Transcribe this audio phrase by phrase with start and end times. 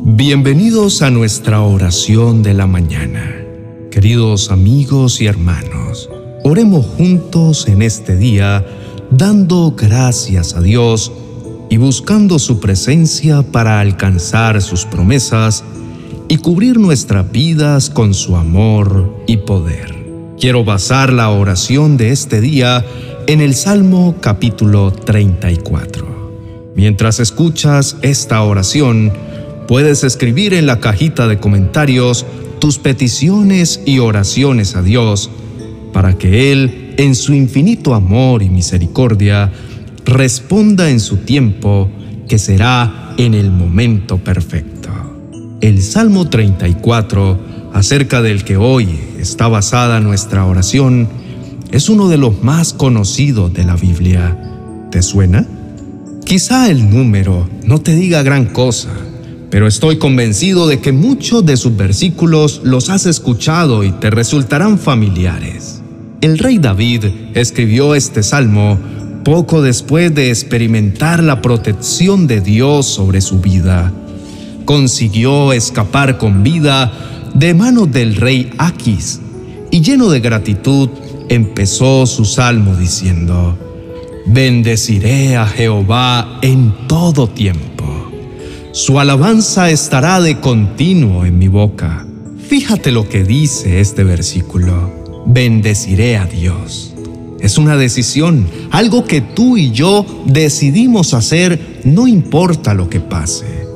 [0.04, 3.34] Bienvenidos a nuestra oración de la mañana.
[3.90, 6.10] Queridos amigos y hermanos,
[6.44, 8.66] oremos juntos en este día
[9.10, 11.10] dando gracias a Dios
[11.70, 15.64] y buscando su presencia para alcanzar sus promesas
[16.29, 19.94] y cubrir nuestras vidas con su amor y poder.
[20.39, 22.84] Quiero basar la oración de este día
[23.26, 26.72] en el Salmo capítulo 34.
[26.76, 29.12] Mientras escuchas esta oración,
[29.67, 32.27] puedes escribir en la cajita de comentarios
[32.58, 35.31] tus peticiones y oraciones a Dios
[35.92, 39.50] para que Él, en su infinito amor y misericordia,
[40.05, 41.89] responda en su tiempo,
[42.28, 44.78] que será en el momento perfecto.
[45.61, 47.36] El Salmo 34,
[47.72, 51.09] acerca del que hoy está basada nuestra oración,
[51.73, 54.39] es uno de los más conocidos de la Biblia.
[54.92, 55.45] ¿Te suena?
[56.25, 58.91] Quizá el número no te diga gran cosa,
[59.51, 64.79] pero estoy convencido de que muchos de sus versículos los has escuchado y te resultarán
[64.79, 65.83] familiares.
[66.20, 68.79] El rey David escribió este salmo
[69.25, 73.92] poco después de experimentar la protección de Dios sobre su vida.
[74.69, 76.92] Consiguió escapar con vida
[77.33, 79.19] de manos del rey Aquis
[79.70, 80.91] y lleno de gratitud
[81.30, 83.56] empezó su salmo diciendo,
[84.27, 87.78] Bendeciré a Jehová en todo tiempo
[88.78, 92.06] su alabanza estará de continuo en mi boca.
[92.46, 95.24] Fíjate lo que dice este versículo.
[95.27, 96.94] Bendeciré a Dios.
[97.41, 103.67] Es una decisión, algo que tú y yo decidimos hacer no importa lo que pase.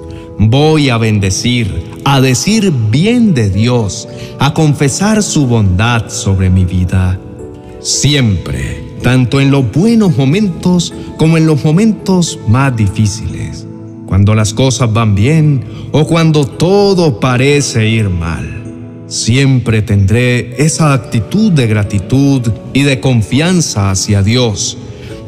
[0.48, 7.18] Voy a bendecir, a decir bien de Dios, a confesar su bondad sobre mi vida.
[7.80, 13.66] Siempre, tanto en los buenos momentos como en los momentos más difíciles
[14.12, 18.62] cuando las cosas van bien o cuando todo parece ir mal.
[19.06, 22.42] Siempre tendré esa actitud de gratitud
[22.74, 24.76] y de confianza hacia Dios,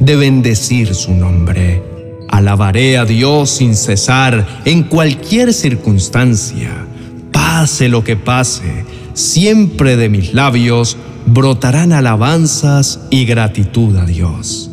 [0.00, 1.93] de bendecir su nombre.
[2.34, 6.84] Alabaré a Dios sin cesar en cualquier circunstancia.
[7.30, 10.96] Pase lo que pase, siempre de mis labios
[11.26, 14.68] brotarán alabanzas y gratitud a Dios.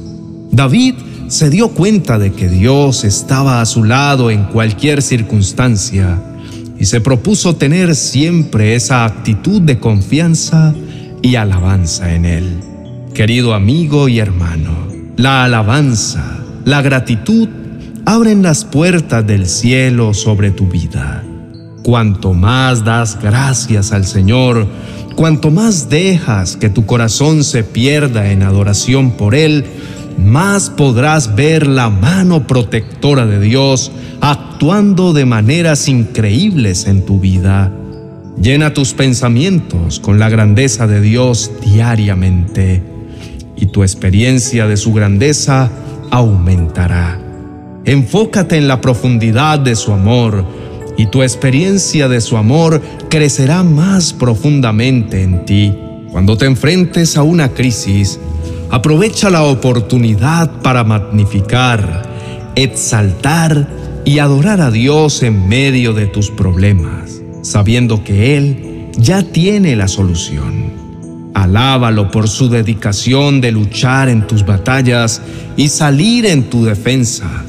[0.52, 0.96] David
[1.28, 6.20] se dio cuenta de que Dios estaba a su lado en cualquier circunstancia
[6.80, 10.74] y se propuso tener siempre esa actitud de confianza
[11.22, 12.60] y alabanza en Él.
[13.14, 17.50] Querido amigo y hermano, la alabanza, la gratitud
[18.06, 21.24] abren las puertas del cielo sobre tu vida.
[21.84, 24.68] Cuanto más das gracias al Señor,
[25.16, 29.66] cuanto más dejas que tu corazón se pierda en adoración por Él,
[30.18, 37.72] más podrás ver la mano protectora de Dios actuando de maneras increíbles en tu vida.
[38.40, 42.84] Llena tus pensamientos con la grandeza de Dios diariamente
[43.58, 45.72] y tu experiencia de su grandeza
[46.12, 47.20] aumentará.
[47.86, 50.46] Enfócate en la profundidad de su amor
[50.98, 55.76] y tu experiencia de su amor crecerá más profundamente en ti.
[56.12, 58.20] Cuando te enfrentes a una crisis,
[58.72, 62.10] Aprovecha la oportunidad para magnificar,
[62.56, 63.68] exaltar
[64.06, 69.90] y adorar a Dios en medio de tus problemas, sabiendo que Él ya tiene la
[69.90, 70.81] solución.
[71.42, 75.24] Alábalo por su dedicación de luchar en tus batallas
[75.58, 77.44] y salir en tu defensa.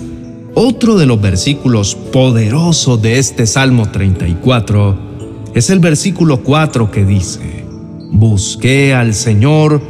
[0.55, 7.67] Otro de los versículos poderosos de este Salmo 34 es el versículo 4 que dice,
[8.11, 9.83] Busqué al Señor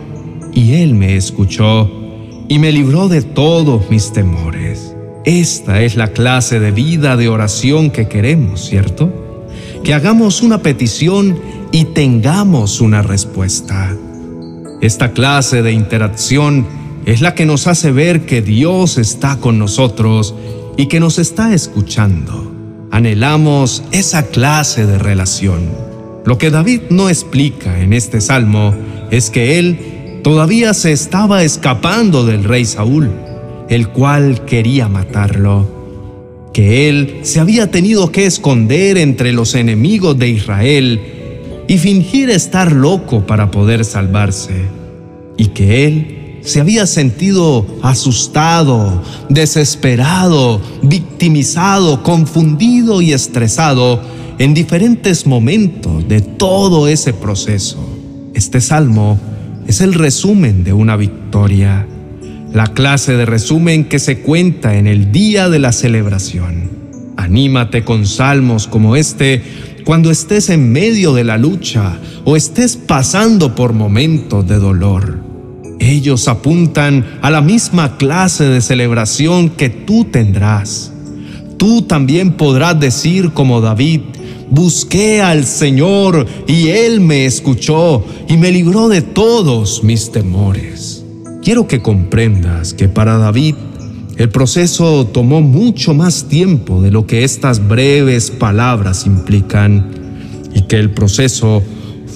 [0.52, 1.88] y Él me escuchó
[2.48, 4.96] y me libró de todos mis temores.
[5.24, 9.12] Esta es la clase de vida de oración que queremos, ¿cierto?
[9.84, 11.38] Que hagamos una petición
[11.72, 13.96] y tengamos una respuesta.
[14.82, 16.66] Esta clase de interacción
[17.06, 20.34] es la que nos hace ver que Dios está con nosotros
[20.76, 22.52] y que nos está escuchando.
[22.90, 25.70] Anhelamos esa clase de relación.
[26.26, 28.74] Lo que David no explica en este salmo
[29.10, 33.10] es que Él todavía se estaba escapando del rey Saúl,
[33.70, 40.28] el cual quería matarlo, que él se había tenido que esconder entre los enemigos de
[40.28, 41.21] Israel
[41.72, 44.66] y fingir estar loco para poder salvarse,
[45.38, 54.02] y que él se había sentido asustado, desesperado, victimizado, confundido y estresado
[54.38, 57.78] en diferentes momentos de todo ese proceso.
[58.34, 59.18] Este salmo
[59.66, 61.86] es el resumen de una victoria,
[62.52, 66.70] la clase de resumen que se cuenta en el día de la celebración.
[67.16, 69.42] Anímate con salmos como este
[69.84, 75.20] cuando estés en medio de la lucha o estés pasando por momentos de dolor.
[75.78, 80.92] Ellos apuntan a la misma clase de celebración que tú tendrás.
[81.56, 84.00] Tú también podrás decir como David,
[84.50, 91.04] busqué al Señor y Él me escuchó y me libró de todos mis temores.
[91.42, 93.56] Quiero que comprendas que para David
[94.16, 99.90] el proceso tomó mucho más tiempo de lo que estas breves palabras implican
[100.54, 101.62] y que el proceso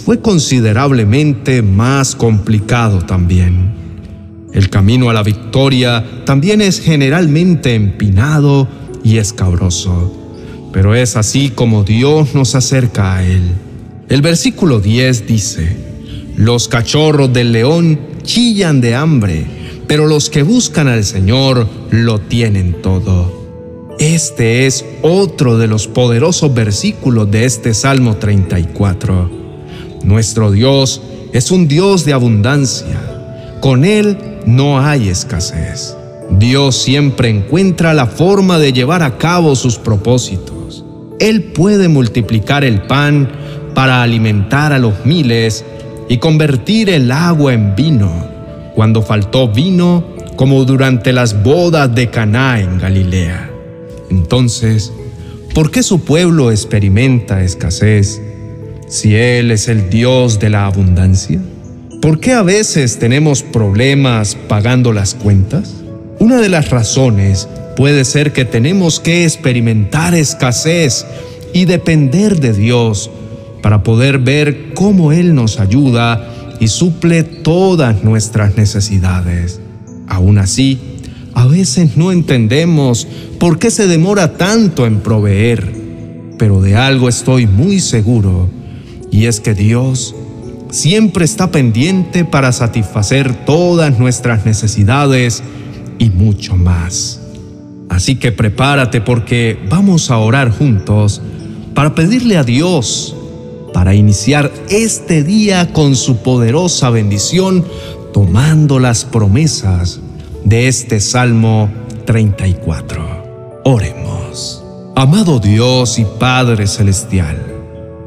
[0.04, 3.74] fue considerablemente más complicado también.
[4.52, 8.68] El camino a la victoria también es generalmente empinado
[9.02, 10.14] y escabroso,
[10.72, 13.42] pero es así como Dios nos acerca a Él.
[14.08, 15.76] El versículo 10 dice,
[16.36, 19.46] Los cachorros del león chillan de hambre,
[19.86, 23.46] pero los que buscan al Señor lo tienen todo.
[23.98, 29.30] Este es otro de los poderosos versículos de este Salmo 34.
[30.04, 31.00] Nuestro Dios
[31.32, 33.58] es un Dios de abundancia.
[33.60, 35.96] Con Él no hay escasez.
[36.30, 40.84] Dios siempre encuentra la forma de llevar a cabo sus propósitos.
[41.20, 43.30] Él puede multiplicar el pan
[43.74, 45.64] para alimentar a los miles
[46.08, 48.35] y convertir el agua en vino
[48.76, 50.04] cuando faltó vino
[50.36, 53.50] como durante las bodas de Caná en Galilea.
[54.10, 54.92] Entonces,
[55.54, 58.20] ¿por qué su pueblo experimenta escasez
[58.86, 61.40] si Él es el Dios de la abundancia?
[62.02, 65.76] ¿Por qué a veces tenemos problemas pagando las cuentas?
[66.18, 71.06] Una de las razones puede ser que tenemos que experimentar escasez
[71.54, 73.10] y depender de Dios
[73.62, 79.60] para poder ver cómo Él nos ayuda y suple todas nuestras necesidades.
[80.08, 80.78] Aún así,
[81.34, 83.06] a veces no entendemos
[83.38, 85.72] por qué se demora tanto en proveer,
[86.38, 88.48] pero de algo estoy muy seguro,
[89.10, 90.14] y es que Dios
[90.70, 95.42] siempre está pendiente para satisfacer todas nuestras necesidades
[95.98, 97.20] y mucho más.
[97.88, 101.22] Así que prepárate porque vamos a orar juntos
[101.74, 103.15] para pedirle a Dios
[103.76, 107.62] para iniciar este día con su poderosa bendición,
[108.10, 110.00] tomando las promesas
[110.44, 111.68] de este Salmo
[112.06, 113.60] 34.
[113.64, 114.64] Oremos.
[114.94, 117.36] Amado Dios y Padre Celestial,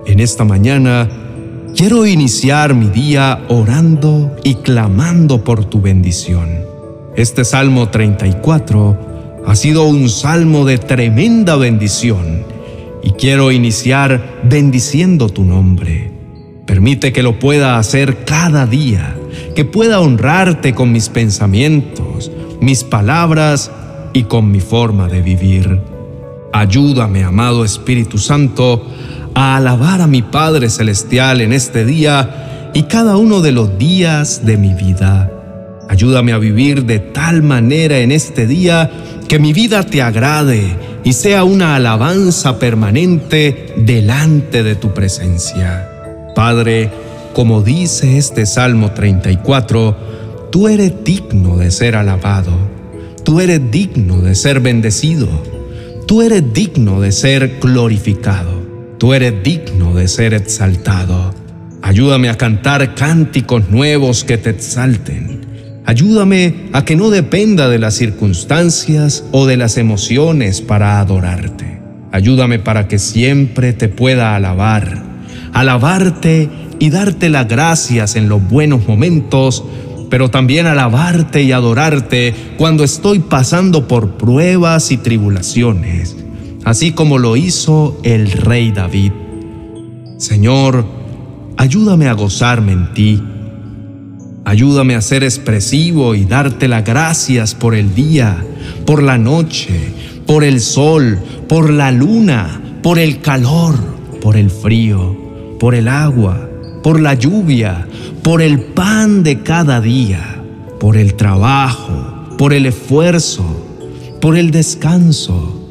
[0.08, 1.08] en esta mañana
[1.76, 6.66] quiero iniciar mi día orando y clamando por tu bendición.
[7.16, 12.58] Este Salmo 34 ha sido un salmo de tremenda bendición
[13.04, 16.12] y quiero iniciar bendiciendo tu nombre.
[16.66, 19.16] Permite que lo pueda hacer cada día,
[19.56, 22.32] que pueda honrarte con mis pensamientos,
[22.62, 23.72] mis palabras
[24.14, 25.80] y con mi forma de vivir.
[26.54, 28.86] Ayúdame, amado Espíritu Santo,
[29.34, 34.46] a alabar a mi Padre Celestial en este día y cada uno de los días
[34.46, 35.32] de mi vida.
[35.90, 38.92] Ayúdame a vivir de tal manera en este día
[39.28, 45.90] que mi vida te agrade y sea una alabanza permanente delante de tu presencia.
[46.36, 46.90] Padre,
[47.34, 52.52] como dice este Salmo 34, tú eres digno de ser alabado,
[53.24, 55.28] tú eres digno de ser bendecido,
[56.08, 58.62] tú eres digno de ser glorificado,
[58.98, 61.34] tú eres digno de ser exaltado.
[61.82, 65.49] Ayúdame a cantar cánticos nuevos que te exalten
[65.86, 71.80] Ayúdame a que no dependa de las circunstancias o de las emociones para adorarte.
[72.12, 75.04] Ayúdame para que siempre te pueda alabar,
[75.54, 79.64] alabarte y darte las gracias en los buenos momentos,
[80.10, 86.18] pero también alabarte y adorarte cuando estoy pasando por pruebas y tribulaciones,
[86.66, 89.12] así como lo hizo el rey David.
[90.18, 90.86] Señor,
[91.58, 93.24] ayúdame a gozarme en ti
[94.50, 98.44] Ayúdame a ser expresivo y darte las gracias por el día,
[98.84, 99.94] por la noche,
[100.26, 103.76] por el sol, por la luna, por el calor,
[104.20, 105.16] por el frío,
[105.60, 106.50] por el agua,
[106.82, 107.88] por la lluvia,
[108.24, 110.42] por el pan de cada día,
[110.80, 113.46] por el trabajo, por el esfuerzo,
[114.20, 115.64] por el descanso,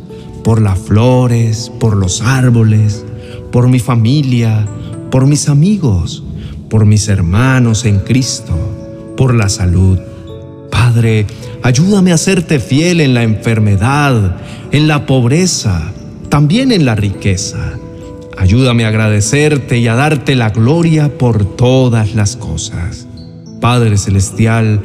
[0.45, 3.05] por las flores, por los árboles,
[3.51, 4.69] por mi familia,
[5.11, 6.23] por mis amigos,
[6.69, 8.55] por mis hermanos en Cristo,
[9.19, 9.99] por la salud.
[10.71, 11.27] Padre,
[11.65, 14.37] ayúdame a serte fiel en la enfermedad,
[14.71, 15.93] en la pobreza,
[16.29, 17.73] también en la riqueza.
[18.39, 23.09] Ayúdame a agradecerte y a darte la gloria por todas las cosas.
[23.61, 24.81] Padre Celestial,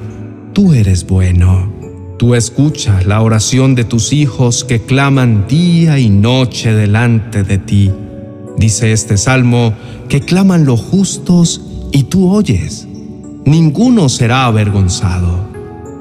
[0.53, 1.71] tú eres bueno.
[2.17, 7.91] Tú escuchas la oración de tus hijos que claman día y noche delante de ti.
[8.57, 9.73] Dice este salmo
[10.09, 11.61] que claman los justos
[11.91, 12.87] y tú oyes.
[13.45, 15.49] Ninguno será avergonzado.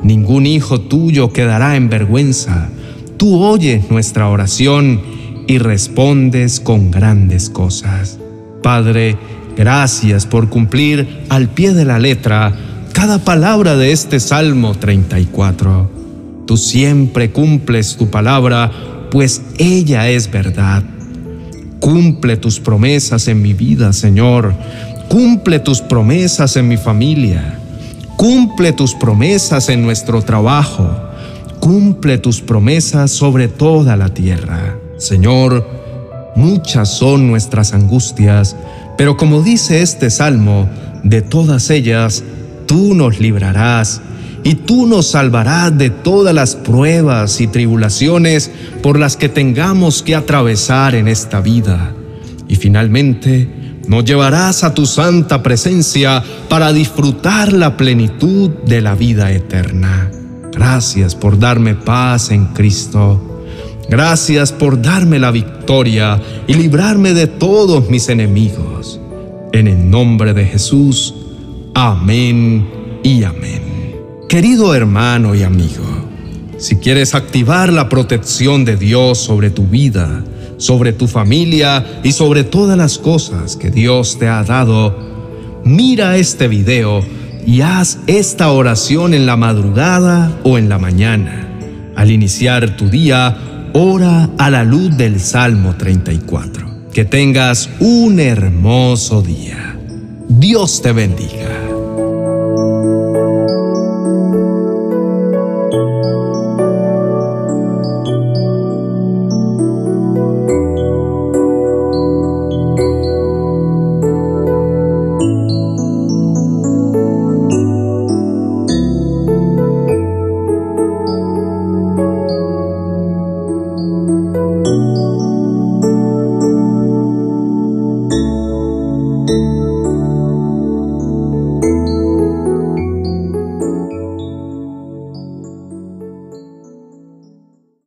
[0.03, 2.69] Ningún hijo tuyo quedará en vergüenza.
[3.17, 5.01] Tú oyes nuestra oración
[5.49, 8.19] y respondes con grandes cosas.
[8.63, 9.17] Padre,
[9.57, 12.55] gracias por cumplir al pie de la letra
[12.93, 15.91] cada palabra de este Salmo 34.
[16.47, 18.71] Tú siempre cumples tu palabra,
[19.11, 20.85] pues ella es verdad.
[21.81, 24.55] Cumple tus promesas en mi vida, Señor.
[25.13, 27.59] Cumple tus promesas en mi familia.
[28.17, 30.89] Cumple tus promesas en nuestro trabajo.
[31.61, 34.79] Cumple tus promesas sobre toda la tierra.
[34.97, 35.69] Señor,
[36.35, 38.57] muchas son nuestras angustias,
[38.97, 40.67] pero como dice este salmo,
[41.03, 42.25] de todas ellas
[42.65, 44.01] tú nos librarás
[44.45, 48.51] y tú nos salvarás de todas las pruebas y tribulaciones
[48.83, 51.93] por las que tengamos que atravesar en esta vida.
[52.49, 53.62] Y finalmente,
[53.93, 60.11] nos llevarás a tu santa presencia para disfrutar la plenitud de la vida eterna.
[60.51, 63.45] Gracias por darme paz en Cristo.
[63.91, 68.99] Gracias por darme la victoria y librarme de todos mis enemigos.
[69.53, 71.15] En el nombre de Jesús.
[71.75, 72.67] Amén
[73.03, 73.63] y amén.
[74.27, 75.85] Querido hermano y amigo,
[76.57, 80.25] si quieres activar la protección de Dios sobre tu vida,
[80.63, 84.97] sobre tu familia y sobre todas las cosas que Dios te ha dado,
[85.65, 87.05] mira este video
[87.45, 91.49] y haz esta oración en la madrugada o en la mañana.
[91.97, 93.37] Al iniciar tu día,
[93.73, 96.91] ora a la luz del Salmo 34.
[96.93, 99.77] Que tengas un hermoso día.
[100.29, 101.72] Dios te bendiga.